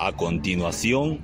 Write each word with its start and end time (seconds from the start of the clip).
A 0.00 0.12
continuación, 0.12 1.18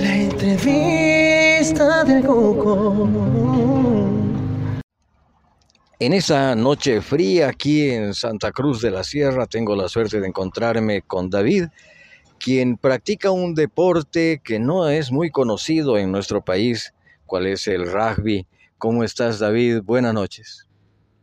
La 0.00 0.16
entrevista 0.16 2.04
del 2.04 2.24
Coco. 2.24 3.08
En 5.98 6.12
esa 6.12 6.54
noche 6.54 7.00
fría 7.00 7.48
aquí 7.48 7.90
en 7.90 8.14
Santa 8.14 8.52
Cruz 8.52 8.80
de 8.80 8.92
la 8.92 9.02
Sierra 9.02 9.48
tengo 9.48 9.74
la 9.74 9.88
suerte 9.88 10.20
de 10.20 10.28
encontrarme 10.28 11.02
con 11.02 11.28
David, 11.28 11.64
quien 12.38 12.76
practica 12.76 13.32
un 13.32 13.56
deporte 13.56 14.40
que 14.44 14.60
no 14.60 14.88
es 14.88 15.10
muy 15.10 15.32
conocido 15.32 15.98
en 15.98 16.12
nuestro 16.12 16.44
país, 16.44 16.94
cuál 17.26 17.48
es 17.48 17.66
el 17.66 17.90
rugby. 17.90 18.46
¿Cómo 18.78 19.02
estás 19.02 19.40
David? 19.40 19.80
Buenas 19.82 20.14
noches. 20.14 20.65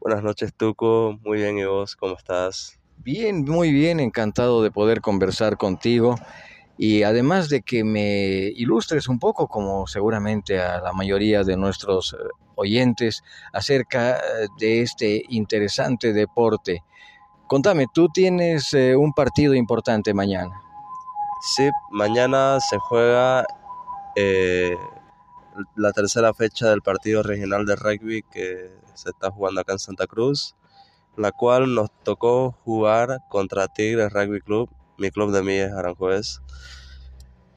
Buenas 0.04 0.22
noches, 0.22 0.54
Tuco. 0.54 1.18
Muy 1.24 1.38
bien, 1.38 1.58
¿y 1.58 1.64
vos? 1.64 1.96
¿Cómo 1.96 2.18
estás? 2.18 2.78
Bien, 2.98 3.46
muy 3.46 3.72
bien, 3.72 4.02
encantado 4.02 4.62
de 4.62 4.70
poder 4.70 5.00
conversar 5.00 5.56
contigo 5.56 6.16
y 6.78 7.04
además 7.04 7.48
de 7.48 7.62
que 7.62 7.86
me 7.86 8.52
ilustres 8.54 9.08
un 9.08 9.18
poco, 9.18 9.48
como 9.48 9.88
seguramente 9.88 10.60
a 10.60 10.82
la 10.82 10.92
mayoría 10.92 11.46
de 11.46 11.56
nuestros 11.56 12.16
eh, 12.16 12.18
oyentes, 12.56 13.24
acerca 13.54 14.18
eh, 14.18 14.48
de 14.60 14.82
este 14.82 15.24
interesante 15.30 16.12
deporte. 16.12 16.84
Contame, 17.48 17.86
tú 17.94 18.10
tienes 18.10 18.74
eh, 18.74 18.98
un 18.98 19.14
partido 19.14 19.54
importante 19.54 20.14
mañana. 20.14 20.62
Sí, 21.56 21.70
mañana 21.92 22.60
se 22.60 22.78
juega 22.78 23.46
eh, 24.18 24.76
la 25.76 25.92
tercera 25.92 26.34
fecha 26.34 26.70
del 26.70 26.82
partido 26.82 27.24
regional 27.24 27.66
de 27.66 27.76
rugby 27.76 28.24
que 28.32 28.72
se 28.94 29.10
está 29.10 29.32
jugando 29.32 29.62
acá 29.62 29.74
en 29.74 29.80
Santa 29.80 30.08
Cruz, 30.08 30.56
la 31.18 31.32
cual 31.32 31.76
nos 31.76 31.90
tocó 32.04 32.52
jugar 32.64 33.20
contra 33.30 33.68
Tigres 33.68 34.12
Rugby 34.12 34.42
Club, 34.42 34.70
mi 34.98 35.12
club 35.12 35.32
de 35.32 35.44
mí 35.44 35.54
es 35.54 35.72
Aranjuez, 35.72 36.42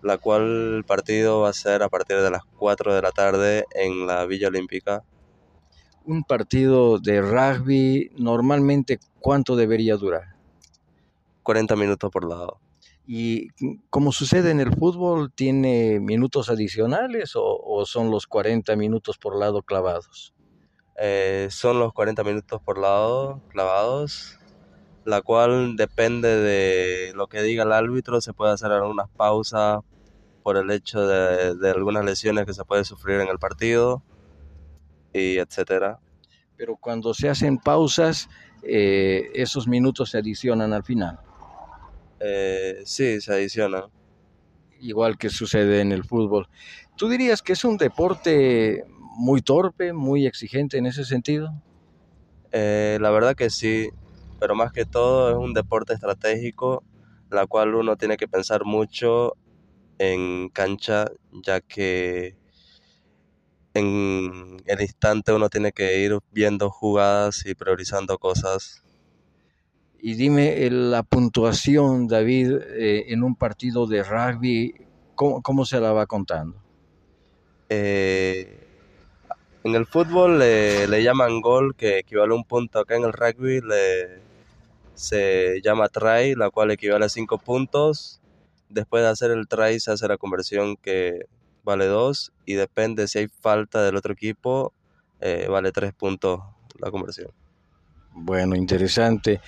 la 0.03 0.19
cual 0.19 0.77
el 0.77 0.85
partido 0.85 1.41
va 1.41 1.51
a 1.51 1.55
ser 1.55 1.83
a 1.83 1.89
partir 1.89 2.19
de 2.19 2.31
las 2.31 2.43
4 2.59 2.95
de 2.95 3.03
la 3.03 3.13
tarde 3.13 3.65
en 3.75 4.07
la 4.07 4.25
Villa 4.27 4.49
Olímpica. 4.49 5.03
Un 6.05 6.23
partido 6.23 6.99
de 6.99 7.21
rugby, 7.21 8.11
normalmente, 8.17 9.01
¿cuánto 9.21 9.57
debería 9.57 9.97
durar? 9.97 10.37
40 11.43 11.77
minutos 11.77 12.11
por 12.11 12.29
lado. 12.29 12.61
Y 13.07 13.49
como 13.89 14.11
sucede 14.11 14.51
en 14.51 14.61
el 14.61 14.75
fútbol, 14.75 15.33
¿tiene 15.33 16.01
minutos 16.01 16.51
adicionales 16.51 17.37
o, 17.37 17.45
o 17.45 17.87
son 17.87 18.11
los 18.11 18.27
40 18.27 18.75
minutos 18.75 19.17
por 19.17 19.39
lado 19.39 19.63
clavados? 19.63 20.35
Eh, 20.99 21.49
son 21.51 21.79
los 21.79 21.93
40 21.93 22.25
minutos 22.25 22.61
por 22.65 22.79
lado 22.79 23.43
clavados, 23.49 24.39
la 25.05 25.21
cual 25.23 25.77
depende 25.77 26.37
de 26.37 27.13
lo 27.15 27.27
que 27.29 27.43
diga 27.43 27.65
el 27.65 27.73
árbitro, 27.73 28.21
se 28.21 28.33
puede 28.33 28.53
hacer 28.53 28.73
algunas 28.73 29.09
pausas 29.11 29.81
por 30.43 30.57
el 30.57 30.71
hecho 30.71 31.07
de, 31.07 31.55
de 31.55 31.71
algunas 31.71 32.05
lesiones 32.05 32.47
que 32.47 32.55
se 32.55 32.65
puede 32.65 32.85
sufrir 32.85 33.21
en 33.21 33.29
el 33.29 33.39
partido 33.39 34.03
y 35.13 35.39
etcétera. 35.39 35.99
Pero 36.57 36.77
cuando 36.77 37.13
se 37.13 37.29
hacen 37.29 37.59
pausas, 37.59 38.29
eh, 38.63 39.29
esos 39.35 39.69
minutos 39.69 40.11
se 40.11 40.19
adicionan 40.19 40.73
al 40.73 40.83
final, 40.83 41.19
Eh, 42.21 42.83
sí, 42.85 43.21
se 43.21 43.33
adiciona. 43.33 43.85
igual 44.81 45.17
que 45.17 45.31
sucede 45.31 45.81
en 45.81 45.93
el 45.93 46.05
fútbol. 46.05 46.49
¿Tú 46.97 47.09
dirías 47.09 47.43
que 47.43 47.55
es 47.55 47.65
un 47.65 47.77
deporte 47.77 48.85
muy 49.17 49.41
torpe, 49.43 49.93
muy 49.93 50.27
exigente 50.27 50.79
en 50.79 50.87
ese 50.87 51.05
sentido? 51.05 51.51
Eh, 52.53 52.99
la 53.01 53.11
verdad 53.11 53.35
que 53.35 53.51
sí, 53.51 53.89
pero 54.39 54.55
más 54.55 54.73
que 54.73 54.85
todo 54.85 55.31
es 55.31 55.37
un 55.37 55.55
deporte 55.55 55.95
estratégico, 55.95 56.85
la 57.31 57.47
cual 57.47 57.75
uno 57.75 57.97
tiene 57.97 58.17
que 58.17 58.29
pensar 58.29 58.65
mucho 58.65 59.35
en 59.99 60.49
cancha, 60.51 61.07
ya 61.45 61.61
que 61.61 62.37
en 63.75 64.63
el 64.65 64.81
instante 64.81 65.33
uno 65.33 65.49
tiene 65.49 65.73
que 65.73 66.01
ir 66.01 66.19
viendo 66.31 66.71
jugadas 66.71 67.45
y 67.45 67.55
priorizando 67.55 68.19
cosas. 68.19 68.83
Y 70.01 70.15
dime 70.15 70.65
eh, 70.65 70.71
la 70.71 71.03
puntuación, 71.03 72.07
David, 72.07 72.53
eh, 72.77 73.07
en 73.09 73.23
un 73.23 73.35
partido 73.35 73.87
de 73.87 74.03
rugby, 74.03 74.75
¿cómo, 75.15 75.43
cómo 75.43 75.65
se 75.65 75.81
la 75.81 75.93
va 75.93 76.07
contando? 76.07 76.57
Eh, 77.69 78.67
en 79.65 79.75
el 79.75 79.87
fútbol 79.87 80.39
le, 80.39 80.87
le 80.87 81.03
llaman 81.03 81.41
gol, 81.41 81.75
que 81.75 81.99
equivale 81.99 82.33
a 82.33 82.37
un 82.37 82.45
punto. 82.45 82.79
Acá 82.79 82.97
en 82.97 83.05
el 83.05 83.13
rugby 83.13 83.61
le, 83.61 84.21
se 84.95 85.61
llama 85.63 85.89
try, 85.89 86.35
la 86.35 86.51
cual 86.51 86.71
equivale 86.71 87.05
a 87.05 87.09
5 87.09 87.39
puntos. 87.39 88.21
Después 88.69 89.03
de 89.03 89.09
hacer 89.09 89.31
el 89.31 89.47
try 89.47 89.79
se 89.79 89.93
hace 89.93 90.09
la 90.09 90.17
conversión 90.17 90.77
que 90.77 91.27
vale 91.65 91.87
2 91.87 92.33
y 92.45 92.55
depende 92.55 93.09
si 93.09 93.19
hay 93.19 93.29
falta 93.29 93.85
del 93.85 93.97
otro 93.97 94.13
equipo, 94.13 94.73
eh, 95.21 95.47
vale 95.49 95.73
3 95.73 95.93
puntos 95.93 96.41
la 96.79 96.91
conversión. 96.91 97.31
Bueno, 98.17 98.57
interesante. 98.57 99.41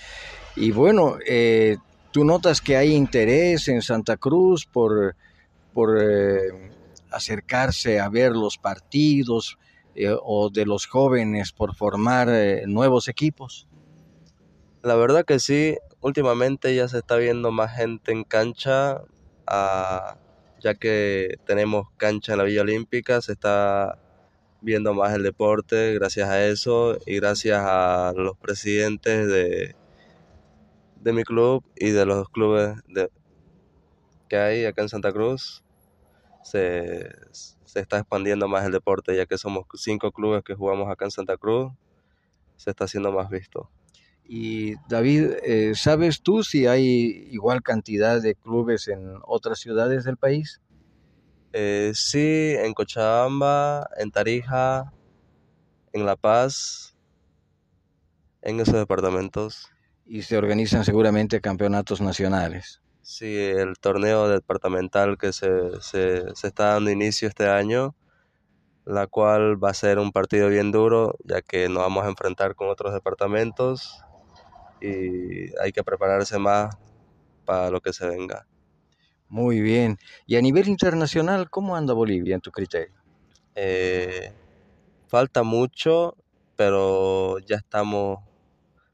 Y 0.54 0.72
bueno, 0.72 1.16
eh, 1.26 1.78
tú 2.12 2.24
notas 2.24 2.60
que 2.60 2.76
hay 2.76 2.94
interés 2.94 3.66
en 3.68 3.80
Santa 3.80 4.16
Cruz 4.18 4.66
por, 4.66 5.16
por 5.72 5.98
eh, 6.00 6.70
acercarse 7.10 7.98
a 7.98 8.08
ver 8.10 8.32
los 8.32 8.58
partidos 8.58 9.58
eh, 9.94 10.14
o 10.22 10.50
de 10.50 10.66
los 10.66 10.86
jóvenes 10.86 11.52
por 11.52 11.74
formar 11.74 12.28
eh, 12.30 12.64
nuevos 12.66 13.08
equipos. 13.08 13.66
La 14.82 14.94
verdad 14.96 15.24
que 15.24 15.38
sí, 15.38 15.76
últimamente 16.00 16.74
ya 16.74 16.88
se 16.88 16.98
está 16.98 17.16
viendo 17.16 17.50
más 17.50 17.74
gente 17.74 18.12
en 18.12 18.24
cancha, 18.24 19.00
ah, 19.46 20.18
ya 20.60 20.74
que 20.74 21.38
tenemos 21.46 21.86
cancha 21.96 22.32
en 22.32 22.38
la 22.38 22.44
Villa 22.44 22.62
Olímpica, 22.62 23.22
se 23.22 23.32
está 23.32 23.98
viendo 24.60 24.94
más 24.94 25.14
el 25.14 25.22
deporte 25.22 25.94
gracias 25.94 26.28
a 26.28 26.44
eso 26.44 26.98
y 27.06 27.16
gracias 27.16 27.60
a 27.62 28.12
los 28.16 28.36
presidentes 28.36 29.28
de, 29.28 29.76
de 31.00 31.12
mi 31.12 31.22
club 31.22 31.64
y 31.76 31.91
de 31.91 32.04
los 32.04 32.28
clubes 32.28 32.76
de, 32.88 33.08
que 34.28 34.36
hay 34.36 34.64
acá 34.64 34.82
en 34.82 34.88
Santa 34.88 35.12
Cruz. 35.12 35.64
Se, 36.42 37.10
se 37.32 37.80
está 37.80 37.98
expandiendo 37.98 38.48
más 38.48 38.64
el 38.64 38.72
deporte, 38.72 39.14
ya 39.14 39.26
que 39.26 39.36
somos 39.36 39.66
cinco 39.74 40.12
clubes 40.12 40.42
que 40.42 40.54
jugamos 40.54 40.90
acá 40.90 41.04
en 41.04 41.10
Santa 41.10 41.36
Cruz, 41.36 41.72
se 42.56 42.70
está 42.70 42.84
haciendo 42.84 43.12
más 43.12 43.28
visto. 43.28 43.70
Y 44.25 44.75
David, 44.88 45.32
eh, 45.42 45.72
¿sabes 45.75 46.22
tú 46.22 46.42
si 46.42 46.66
hay 46.66 47.28
igual 47.30 47.62
cantidad 47.62 48.20
de 48.20 48.34
clubes 48.34 48.88
en 48.88 49.19
otras 49.26 49.58
ciudades 49.58 50.04
del 50.04 50.16
país? 50.16 50.60
Eh, 51.53 51.92
sí, 51.94 52.54
en 52.59 52.75
Cochabamba, 52.75 53.88
en 53.97 54.10
Tarija, 54.10 54.92
en 55.92 56.04
La 56.06 56.16
Paz, 56.16 56.97
en 58.42 58.60
esos 58.60 58.75
departamentos. 58.75 59.70
Y 60.06 60.22
se 60.22 60.37
organizan 60.37 60.84
seguramente 60.84 61.41
campeonatos 61.41 62.00
nacionales. 62.00 62.81
Sí, 63.03 63.37
el 63.37 63.78
torneo 63.78 64.28
departamental 64.28 65.16
que 65.16 65.32
se, 65.32 65.48
se, 65.81 66.34
se 66.34 66.47
está 66.47 66.75
dando 66.75 66.91
inicio 66.91 67.28
este 67.28 67.48
año, 67.48 67.94
la 68.84 69.06
cual 69.06 69.62
va 69.62 69.70
a 69.70 69.75
ser 69.75 69.98
un 69.98 70.12
partido 70.12 70.48
bien 70.48 70.72
duro, 70.72 71.14
ya 71.25 71.42
que 71.42 71.69
nos 71.69 71.82
vamos 71.82 72.04
a 72.04 72.08
enfrentar 72.08 72.54
con 72.54 72.69
otros 72.69 72.92
departamentos 72.92 74.03
y 74.81 75.58
hay 75.58 75.72
que 75.72 75.84
prepararse 75.84 76.38
más 76.38 76.76
para 77.44 77.70
lo 77.70 77.81
que 77.81 77.92
se 77.92 78.06
venga. 78.06 78.47
Muy 79.28 79.60
bien. 79.60 79.98
Y 80.26 80.36
a 80.36 80.40
nivel 80.40 80.68
internacional, 80.68 81.50
¿cómo 81.50 81.76
anda 81.76 81.92
Bolivia 81.92 82.34
en 82.34 82.40
tu 82.40 82.50
criterio? 82.50 82.94
Eh, 83.54 84.32
falta 85.08 85.42
mucho, 85.42 86.16
pero 86.56 87.38
ya 87.40 87.56
estamos 87.56 88.20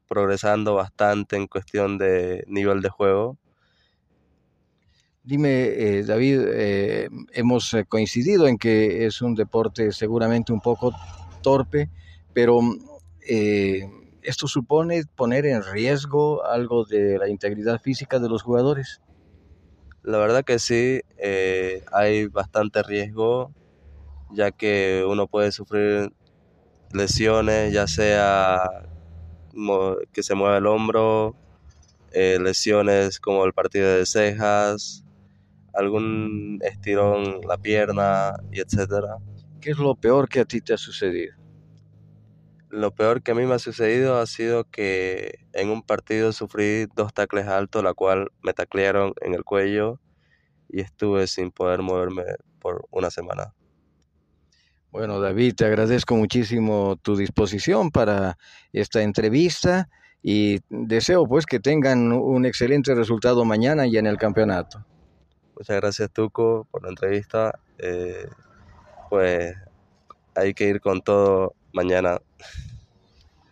progresando 0.07 0.75
bastante 0.75 1.35
en 1.37 1.47
cuestión 1.47 1.97
de 1.97 2.43
nivel 2.47 2.81
de 2.81 2.89
juego. 2.89 3.37
Dime, 5.23 5.63
eh, 5.63 6.03
David, 6.03 6.41
eh, 6.53 7.09
hemos 7.33 7.73
eh, 7.73 7.85
coincidido 7.85 8.47
en 8.47 8.57
que 8.57 9.07
es 9.07 9.21
un 9.21 9.33
deporte 9.33 9.91
seguramente 9.91 10.53
un 10.53 10.61
poco 10.61 10.93
torpe, 11.41 11.89
pero 12.33 12.59
eh, 13.27 13.89
¿esto 14.21 14.47
supone 14.47 15.03
poner 15.15 15.47
en 15.47 15.63
riesgo 15.63 16.45
algo 16.45 16.85
de 16.85 17.17
la 17.17 17.27
integridad 17.27 17.81
física 17.81 18.19
de 18.19 18.29
los 18.29 18.43
jugadores? 18.43 19.01
La 20.05 20.19
verdad 20.19 20.43
que 20.43 20.59
sí, 20.59 21.01
eh, 21.17 21.83
hay 21.91 22.27
bastante 22.27 22.83
riesgo, 22.83 23.51
ya 24.29 24.51
que 24.51 25.03
uno 25.07 25.25
puede 25.25 25.51
sufrir 25.51 26.11
lesiones, 26.93 27.73
ya 27.73 27.87
sea 27.87 28.69
que 30.13 30.21
se 30.21 30.35
mueva 30.35 30.57
el 30.57 30.67
hombro, 30.67 31.35
eh, 32.11 32.37
lesiones 32.39 33.19
como 33.19 33.45
el 33.45 33.53
partido 33.53 33.95
de 33.95 34.05
cejas, 34.05 35.03
algún 35.73 36.59
estirón 36.61 37.41
la 37.47 37.57
pierna 37.57 38.33
y 38.51 38.59
etcétera. 38.59 39.17
¿Qué 39.59 39.71
es 39.71 39.79
lo 39.79 39.95
peor 39.95 40.29
que 40.29 40.41
a 40.41 40.45
ti 40.45 40.61
te 40.61 40.75
ha 40.75 40.77
sucedido? 40.77 41.33
Lo 42.75 42.91
peor 42.91 43.23
que 43.23 43.31
a 43.31 43.35
mí 43.35 43.45
me 43.45 43.53
ha 43.53 43.59
sucedido 43.59 44.19
ha 44.19 44.25
sido 44.25 44.65
que 44.65 45.45
en 45.53 45.69
un 45.69 45.81
partido 45.81 46.33
sufrí 46.33 46.87
dos 46.93 47.13
tacles 47.13 47.47
altos, 47.47 47.81
la 47.81 47.93
cual 47.93 48.33
me 48.43 48.53
taclearon 48.53 49.13
en 49.21 49.33
el 49.33 49.45
cuello 49.45 50.01
y 50.67 50.81
estuve 50.81 51.25
sin 51.27 51.51
poder 51.51 51.81
moverme 51.81 52.23
por 52.59 52.85
una 52.91 53.09
semana. 53.11 53.53
Bueno, 54.91 55.21
David, 55.21 55.55
te 55.55 55.63
agradezco 55.63 56.17
muchísimo 56.17 56.97
tu 57.01 57.15
disposición 57.15 57.91
para 57.91 58.37
esta 58.73 59.01
entrevista 59.01 59.87
y 60.21 60.59
deseo 60.67 61.25
pues 61.25 61.45
que 61.45 61.61
tengan 61.61 62.11
un 62.11 62.45
excelente 62.45 62.93
resultado 62.93 63.45
mañana 63.45 63.87
y 63.87 63.95
en 63.95 64.05
el 64.05 64.17
campeonato. 64.17 64.85
Muchas 65.55 65.77
gracias 65.77 66.11
Tuco 66.11 66.67
por 66.69 66.83
la 66.83 66.89
entrevista. 66.89 67.57
Eh, 67.77 68.27
pues 69.09 69.55
hay 70.35 70.53
que 70.53 70.67
ir 70.67 70.81
con 70.81 71.01
todo 71.01 71.55
mañana. 71.71 72.19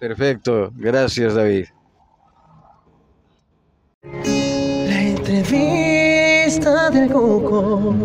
Perfecto, 0.04 0.70
gracias 0.76 1.34
David. 1.34 1.68
La 4.02 5.02
entrevista 5.02 6.90
del 6.90 7.10
Coco. 7.10 7.96